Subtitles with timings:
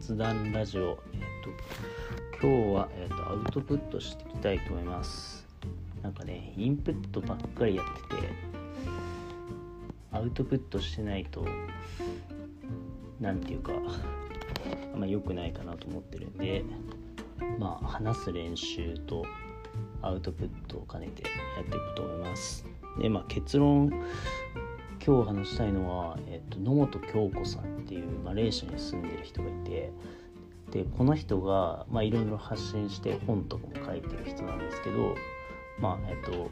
[0.00, 1.20] 雑談ラジオ、えっ
[2.40, 5.46] と今日は、えっとアウトプットしていきたいと思います。
[6.02, 8.22] なんかねインプットばっかりやってて
[10.12, 11.44] アウトプットしてないと
[13.20, 13.72] なんていうか
[14.94, 16.64] あんま良くないかなと思ってるんで
[17.58, 19.26] まあ話す練習と
[20.00, 21.28] アウトプットを兼ねてや
[21.62, 22.64] っていくと思います。
[23.00, 23.92] でまあ結論
[25.04, 29.92] 今日話したいのは、えっと、野本京子さんっていうマレーシアに住んでる人がいて
[30.70, 35.14] でこの人が、まあ、いろいろ発信して本とかも書いてる人なんですけど、
[35.80, 36.50] まあえっと、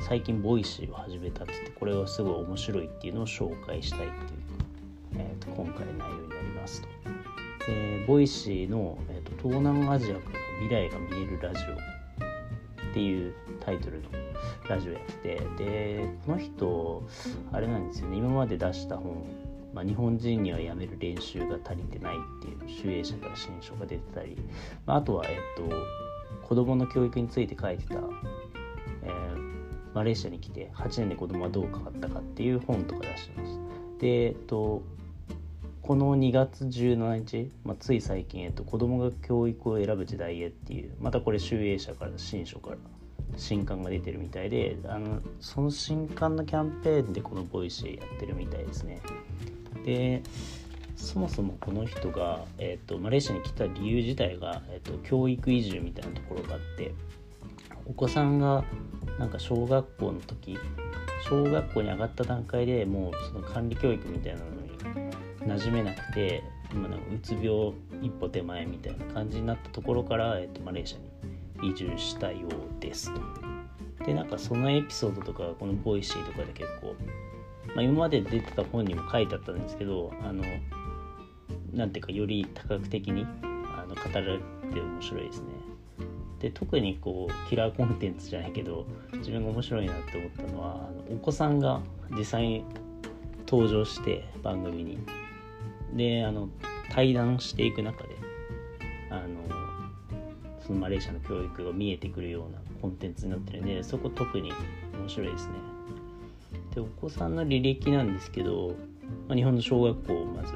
[0.00, 4.12] 最近 Voicy を始めたって言ってこれはすごい面白いっていうのを紹介したいっていう、
[5.16, 6.88] えっと、今回の内容になりますと。
[7.66, 11.76] で Voicy の、えっと「東南アジアから未来が見えるラジオ」
[12.90, 14.08] っていうタイトルの
[14.68, 17.02] ラジオやってでこの人
[17.52, 18.16] あれなんですよね。
[18.16, 19.24] 今まで出した本
[19.72, 24.36] 「まあ、日本人にはやめる練習が足りてない」っていう集英社から新書が出てたり、
[24.86, 25.74] まあ、あとはえっと
[26.46, 33.60] 子どもの教育について書いてた、えー、マレーシアに来て8年で子供はどう変わったかっていう本とか出してます。
[34.00, 34.82] でえっと
[35.82, 42.76] この2月17日、まあ、つい最近、えっと、子供が教育を選ぶ時代へっていうまたこれ集英社から新書から
[43.36, 49.00] 新刊が出てるみたいであのその新刊のキャンペーンでこの Voicy やってるみたいですね。
[49.84, 50.22] で
[50.96, 56.92] そもそもこの人が、えーと、マレーシアに来た理由自体が、えーと、教育移住みたいなところがあって
[57.86, 58.64] お子さんが
[59.18, 60.58] なんか小学校の時
[61.26, 64.59] 小学校に上がった段階でもうその管理教育みたいなの
[65.50, 67.72] 馴染めなくて今なんかうつ病
[68.02, 70.96] 一歩手前みたいな感じになったところから、えーとマレーシ
[71.58, 73.20] アに移住したようですと。
[74.04, 76.94] でなんかそのエピソードとかこの Voicy とかで結構、
[77.74, 80.42] まあ、今まで出てた本にも書いてあったんですけどあの
[81.72, 84.38] なんていうかより多角的にあの語られ
[84.72, 85.46] て面白いですね。
[86.40, 88.86] で特にこうキラーコンテンツじゃないけど
[89.18, 92.64] 自分が面白いなって思ったのはあのお子さんが実際に
[93.46, 94.98] 登場して番組に
[95.94, 96.48] であの
[96.90, 98.16] 対談していく中で
[99.10, 99.26] あの
[100.66, 104.52] そのマレーシアの教育が見えてくるようなコンテンツになってるんでそこ特に
[104.98, 105.54] 面白いですね。
[106.74, 108.76] でお子さんの履歴なんですけど、
[109.26, 110.54] まあ、日本の小学校をまず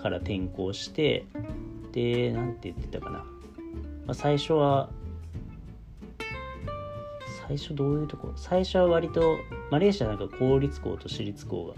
[0.00, 1.24] から転校して
[1.92, 3.24] で何て言ってたかな、ま
[4.08, 4.88] あ、最初は
[7.48, 8.32] 最初どういうとこ？
[8.36, 9.38] 最初は割と
[9.70, 11.74] マレーシアなんか公立校と私立校が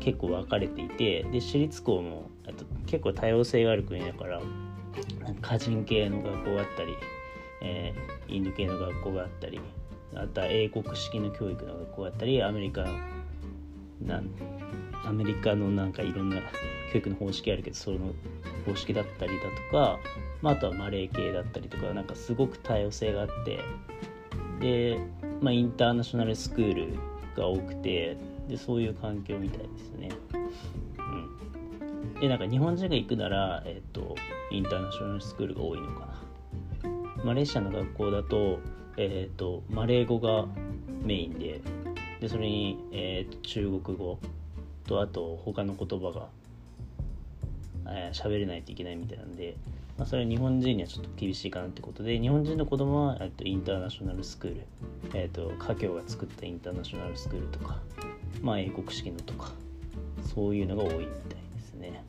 [0.00, 4.40] 結構分かれていてで私立校もと結構多様性がある国だから
[5.42, 6.94] 歌人系の学校があったり、
[7.62, 9.60] えー、インド系の学校があったり
[10.14, 12.92] あとは英国式の教育の学校があったりアメリカの
[14.02, 14.30] なん
[15.04, 16.36] アメリカのなんかいろんな
[16.92, 17.98] 教育の方式あるけどその
[18.66, 19.98] 方式だったりだとか、
[20.42, 23.60] まあ、あとはマレー系だったりとかなんかすごく多様性があって
[24.60, 24.98] で、
[25.40, 26.98] まあ、インターナショナルスクール
[27.36, 28.16] が多くて
[28.48, 30.08] でそういう環境みたいですね。
[30.98, 34.14] うんでなんか日本人が行くなら、えっ、と
[34.50, 38.60] インターナショナルスクールが多いのかなマレーシアの学校だと,、
[38.96, 40.46] えっ、とマレー語が
[41.02, 41.60] メインで
[42.20, 44.18] でそれに、えー、中国語
[44.86, 46.28] とあと他の言葉が
[47.88, 49.56] えー、喋れないといけないみたいなんで、
[49.98, 54.66] まあ、それは日本人にはちょっと厳しいかなってことで日本人の子供は、えっと、インターナショナルスクール、
[55.14, 57.78] えっと、家教が作ったインターナショナルスクールとか、
[58.46, 59.50] まあ、英国式のとか
[60.32, 61.06] そういうのが多いみたい
[61.56, 62.04] ですね。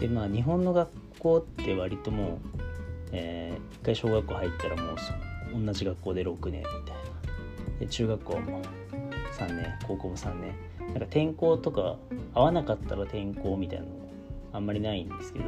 [0.00, 4.96] でまあ日本の学校って割ともう、えー、一回小学校入ったらもう
[5.66, 7.80] 同じ学校で6年みたいな。
[7.80, 8.62] で中学校も
[9.38, 10.54] 3年高校も3年。
[10.78, 11.98] なんか転校とか
[12.32, 13.96] 合わなかったら転校みたいなのも
[14.54, 15.44] あんまりないんですけど、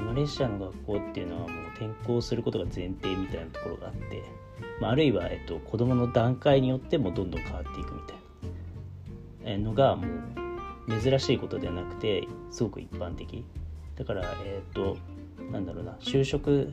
[0.00, 4.22] マレーシアの学校っていうのはもう転校することが前提みたいなところがあって、
[4.80, 8.16] まあ、あるいは、えっと、子供の段階によってもどんどん変わっていくみたいな。
[9.58, 10.06] のがも
[10.88, 13.44] う珍しいことではなくてすごく一般的。
[13.96, 14.96] だからえっ、と
[15.52, 16.72] なんだろうな就職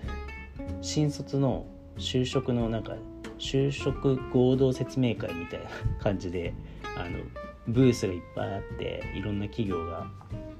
[0.81, 1.65] 新卒の
[1.97, 2.95] 就職のなんか
[3.37, 5.69] 就職合同説明会みたいな
[6.01, 6.53] 感じで
[6.97, 7.19] あの
[7.67, 10.07] ブースがいっぱいあっていろんな企業が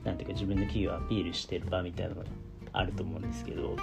[0.03, 2.27] なんていうか自分の企業をアピールしてる場みたいなのが
[2.73, 3.75] あると思うんですけど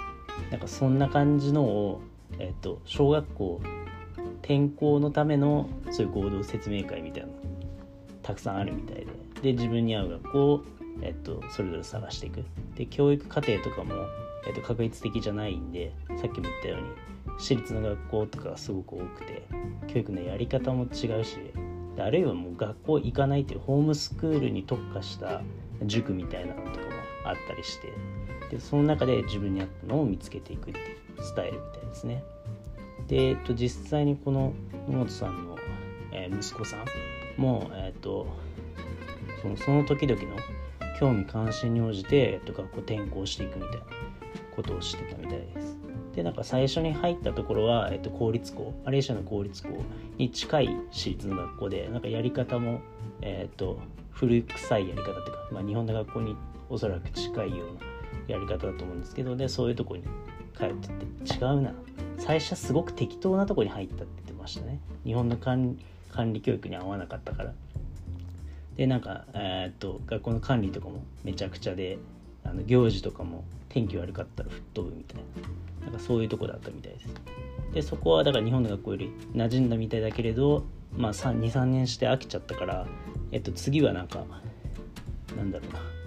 [0.49, 2.01] なんかそんな感じのを、
[2.39, 3.61] えっと、小学校
[4.41, 7.33] 転校のためのそういう合同説明会みたいなの
[8.23, 9.21] たくさんあるみたいで。
[9.41, 10.63] で自分に合う学校を、
[11.01, 12.43] えっと、それぞれ探していく。
[12.75, 13.93] で教育課程とかも、
[14.47, 15.91] えっと、確率的じゃないんで
[16.21, 16.87] さっきも言ったように
[17.39, 19.43] 私立の学校とかがすごく多くて
[19.87, 21.37] 教育のやり方も違うし
[21.97, 25.41] あるいはもう学校行かないっていうホームスクールに特化した
[25.85, 26.91] 塾みたいなのとかも
[27.25, 27.93] あったりして
[28.51, 30.83] でその中で自分に合ったのを見つけていくってい
[31.17, 32.21] うスタイルみたいですね。
[33.07, 34.53] で、えっと、実際にこの
[34.89, 35.55] 野本さんの、
[36.11, 38.27] えー、息子さんも、えっと、
[39.41, 40.35] そのその時々の
[40.99, 43.77] 興味関心に応じて、えっと、学校転校していくみたいな
[44.53, 45.77] ことをしてたみたいです。
[46.13, 49.69] でなんか最初に入ったところは、えっと、公立校マレーシアの公立校
[50.17, 52.81] に近い私立の学校でなんかやり方も、
[53.21, 53.79] えっと、
[54.11, 56.35] 古臭いやり方っていうか、まあ、日本の学校に
[56.69, 57.90] おそらく近いような
[58.27, 60.03] やり方だと思うんですけどでそういうとこに
[60.55, 61.73] 通ってて違うな。
[62.17, 64.79] 最初はすごく適当なとこに入ったって言ってましたね。
[65.03, 65.77] 日本の管
[66.33, 67.53] 理教育に合わなかったから。
[68.77, 71.97] でなんか、えー、っと学校の管理とかもめちゃくちゃで
[72.43, 75.21] あの行事とかも天気悪かったら吹っ飛ぶみたい
[75.81, 75.85] な。
[75.85, 77.07] なんかそういうとこだったみたいです。
[77.73, 80.65] でそこはだから日本の学校より馴染んだみたいだけれど
[80.95, 82.87] まあ23年して飽きちゃったから、
[83.31, 84.25] えっと、次はなんか
[85.35, 86.00] なんだろうな。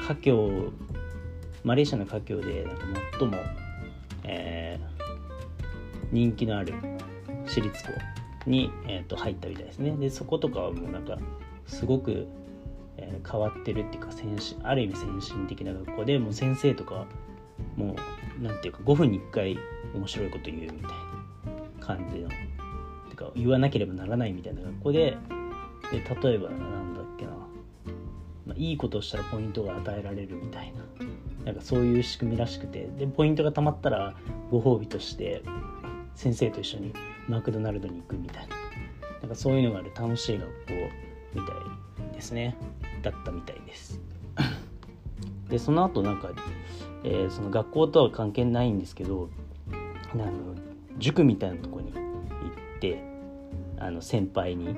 [0.00, 0.70] 華僑
[1.64, 2.82] マレーシアの華僑でなんか
[3.18, 3.36] 最も、
[4.24, 6.74] えー、人気のある
[7.46, 7.90] 私立校
[8.46, 9.92] に、えー、と入ったみたいですね。
[9.92, 11.18] でそことかはもうなんか
[11.66, 12.26] すごく、
[12.96, 17.06] えー、変わってるっていうか先進ある意味先進的な学校でもう先生とか
[17.76, 17.94] も
[18.40, 19.58] うなんていうか5分に1回
[19.94, 20.86] 面白いこと言うみたいな
[21.80, 22.28] 感じの
[23.08, 25.16] てか言わなければならないみたいな学校で
[25.90, 27.01] で例えばなんだ、
[28.46, 31.06] まあ、いいことをしたらポイントが与えられるみたいな。
[31.44, 32.88] なんかそういう仕組みらしくて。
[32.98, 34.14] でポイントがたまったら
[34.50, 35.42] ご褒美として
[36.14, 36.92] 先生と一緒に
[37.28, 38.56] マクドナルドに行くみたいな。
[39.20, 40.52] なんかそういうのがある楽しい学校
[41.34, 41.52] みた
[42.10, 42.56] いですね。
[43.02, 44.00] だったみたいです。
[45.48, 46.30] でその後なんか、
[47.04, 49.28] えー、その学校とは関係ないんですけど
[50.14, 50.22] あの
[50.98, 53.02] 塾みたいなとこに行って
[53.78, 54.76] あの先輩に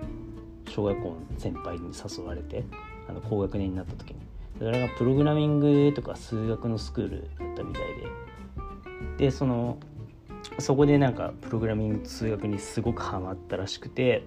[0.69, 2.65] 小学校の先輩に誘われて
[3.09, 4.17] あの高学年になった時に。
[4.59, 7.83] それがプログラミングとか数学のスクールだったみたい
[9.19, 9.27] で。
[9.27, 9.79] でその
[10.59, 14.25] そこでなんかプログラミング数学にすごくハマったらしくて。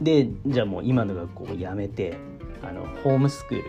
[0.00, 2.16] でじゃあもう今の学校を辞めて
[2.62, 3.64] あのホームスクール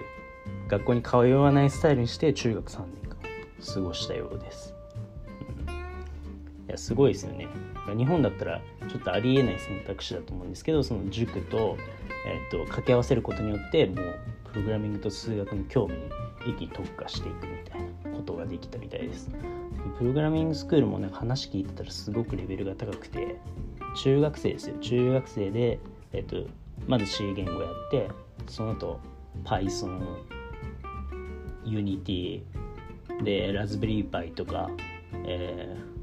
[0.67, 3.17] 学校に通わないスタイルにして中学3年間
[3.75, 4.72] 過ごしたようです、
[6.73, 7.47] やすごいですよね。
[7.97, 11.77] 日本だったらちょっとありえない選択肢だと思うんですけどその塾と,、
[12.25, 14.19] えーと、掛け合わせることによってもう
[14.51, 15.99] プログラミングと数学の興味に
[16.45, 17.81] 一気に特化していくみたい
[18.11, 19.29] なことができたみたいです。
[19.97, 23.37] プログラミングスクールもね話聞いてたらすごくレベルが高くて
[23.95, 24.77] 中学生ですよ。
[24.79, 25.79] 中学生で、
[26.13, 26.37] えっと、
[26.87, 28.09] まず C 言語やって
[28.47, 28.99] その後
[29.43, 30.01] Python
[31.65, 32.41] Unity
[33.23, 34.69] でラズベリーパイとか、
[35.25, 35.77] え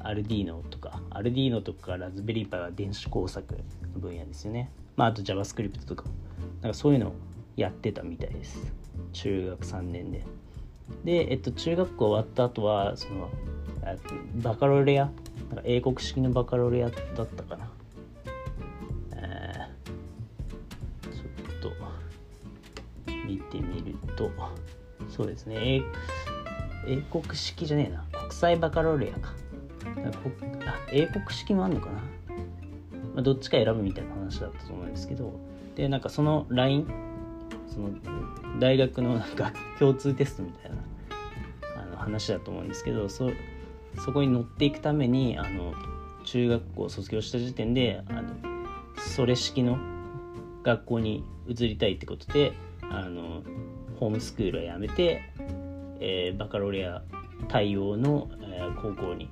[0.00, 3.54] アルディーノとかアルディーノとかラズベリーパイは電子工作
[3.94, 4.70] の分野ですよね。
[4.96, 6.04] まああと JavaScript とか
[6.62, 7.12] なんかそういうのを
[7.56, 8.72] やってたみたいです。
[9.12, 10.24] 中学3年で。
[11.04, 13.30] で、えっと、中学校終わった後はその
[14.36, 15.10] バカロレア
[15.50, 17.70] なんか英国式のバカロレアだったかな、
[19.12, 21.72] えー、ちょっと
[23.26, 24.30] 見てみると
[25.08, 25.82] そうですね。
[26.86, 28.20] 英国式じゃねえな。
[28.20, 29.32] 国際バカロレアか。
[30.04, 32.02] あ英国式もあんのかな、ま
[33.18, 35.48] あ、どっちか選ぶみたいな話だったと思うんですけど。
[35.78, 36.88] でなんかその LINE
[37.68, 37.90] その
[38.58, 40.76] 大学の なんか共通テストみたいな
[41.80, 43.30] あの話だと思うんですけどそ
[44.04, 45.72] そこに乗っていくためにあの
[46.24, 48.34] 中学校卒業した時点であの
[48.96, 49.78] それ式の
[50.64, 52.52] 学校に移りたいってことで
[52.82, 53.44] あの
[54.00, 55.22] ホームスクールはやめて、
[56.00, 57.02] えー、バカロレア
[57.46, 59.30] 対応の、えー、高校に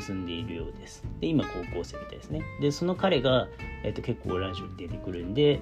[0.00, 1.04] 進んでいるようです。
[1.20, 2.42] で、今高校生みたいですね。
[2.60, 3.48] で、その彼が、
[3.82, 5.60] えーと結構ラジオに出てくるんで、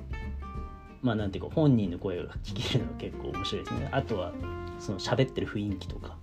[1.02, 3.88] まあなんていうか本人の声が聞けるのが結構面白いですね。
[3.92, 4.32] あとは
[4.78, 6.16] その喋ってる雰囲気とか。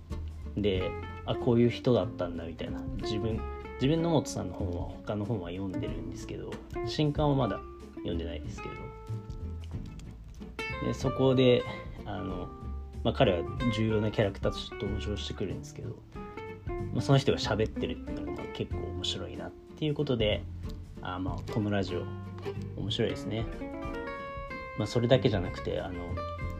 [0.56, 0.90] で
[1.24, 2.80] あこういう人だったんだみたいな。
[3.00, 3.40] 自分
[3.74, 6.50] 自分の本さんの本は他の本は読んでるんですけど
[6.86, 7.60] 新刊はまだ
[7.96, 8.74] 読んでないですけど。
[10.86, 11.62] でそこで
[12.04, 12.48] あの、
[13.04, 13.44] まあ、彼は
[13.76, 15.96] 重要なキャラクターとして登場してくるんですけど、
[16.92, 20.42] まあ、その人が喋ってるっていうのが結構面白いなっていうことで
[21.00, 22.04] あまあこのラジオ
[22.80, 23.46] 面白いですね。
[24.78, 25.94] まあ、それだけじゃなくてあの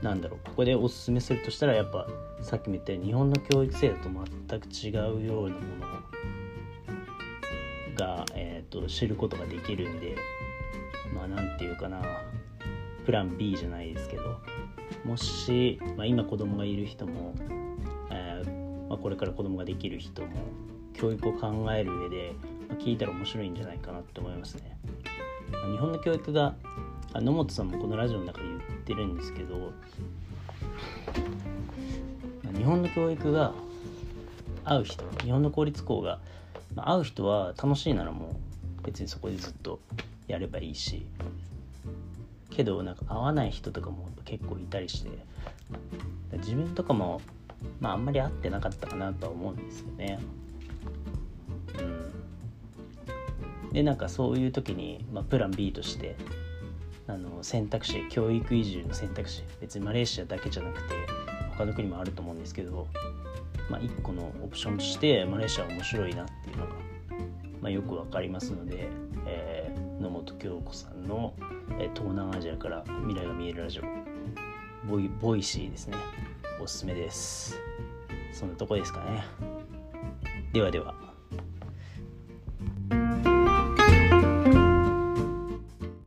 [0.02, 2.06] なんだろうここでおすすめするとしたらやっぱ
[2.42, 4.10] さっきも言ったように日本の教育制度と
[4.48, 5.86] 全く違うようなもの
[7.96, 10.16] が、えーと、知ることができるんで
[11.14, 12.02] まあなんていうかな
[13.06, 14.40] プラン B じゃないですけど
[15.04, 17.34] もし、まあ、今子供がいる人も、
[18.92, 20.28] まあ、これから子供ができる人も
[20.92, 22.34] 教育を考える上で、
[22.68, 24.76] まあ、聞いたら面白いんじゃないかなって思いますね。
[25.70, 26.54] 日本の教育が
[27.14, 29.72] 野本さんもこのラジオの中で言ってるんですけど
[32.54, 33.54] 日本の教育が
[34.64, 36.18] 合う人日本の公立校が
[36.76, 38.36] 合う人は楽しいならも
[38.82, 39.80] う別にそこでずっと
[40.26, 41.06] やればいいし
[42.50, 45.10] けどなんか合わない人とかも結構いたりして
[46.38, 47.20] 自分とかも
[47.80, 50.18] まああんまり合ってなかったかなとは思うんですよね。
[51.78, 56.16] うん、でなんかそういう時に、まあ、プラン B として
[57.06, 60.94] あの選択肢教育移住の選択肢別にマレーシアだけじゃなくて
[61.56, 62.86] 他の国もあると思うんですけど、
[63.70, 66.72] まあ、1個のオプションとしてマレーシア面白いなっていうのが、
[67.60, 68.88] まあ、よく分かりますので、
[69.26, 71.34] えー、野本京子さんの、
[71.78, 73.82] えー、東南アジアから未来が見えるラジオ。
[74.88, 75.96] ボイボイシーですね。
[76.62, 77.58] おすすめです。
[78.32, 79.24] そんなとこですかね。
[80.52, 81.11] ではでは。